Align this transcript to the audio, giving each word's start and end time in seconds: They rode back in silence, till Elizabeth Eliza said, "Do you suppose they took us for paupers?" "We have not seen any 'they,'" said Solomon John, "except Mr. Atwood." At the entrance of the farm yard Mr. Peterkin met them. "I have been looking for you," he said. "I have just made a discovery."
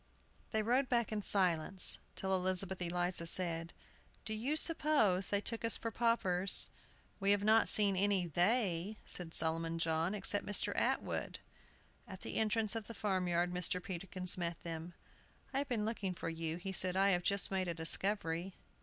They 0.49 0.63
rode 0.63 0.89
back 0.89 1.11
in 1.11 1.21
silence, 1.21 1.99
till 2.15 2.33
Elizabeth 2.35 2.81
Eliza 2.81 3.27
said, 3.27 3.71
"Do 4.25 4.33
you 4.33 4.55
suppose 4.55 5.27
they 5.29 5.41
took 5.41 5.63
us 5.63 5.77
for 5.77 5.91
paupers?" 5.91 6.71
"We 7.19 7.29
have 7.29 7.43
not 7.43 7.69
seen 7.69 7.95
any 7.95 8.25
'they,'" 8.25 8.97
said 9.05 9.35
Solomon 9.35 9.77
John, 9.77 10.15
"except 10.15 10.43
Mr. 10.43 10.75
Atwood." 10.75 11.37
At 12.07 12.21
the 12.21 12.37
entrance 12.37 12.75
of 12.75 12.87
the 12.87 12.95
farm 12.95 13.27
yard 13.27 13.53
Mr. 13.53 13.79
Peterkin 13.79 14.25
met 14.37 14.59
them. 14.63 14.95
"I 15.53 15.59
have 15.59 15.69
been 15.69 15.85
looking 15.85 16.15
for 16.15 16.29
you," 16.29 16.57
he 16.57 16.71
said. 16.71 16.97
"I 16.97 17.11
have 17.11 17.21
just 17.21 17.51
made 17.51 17.67
a 17.67 17.75
discovery." 17.75 18.55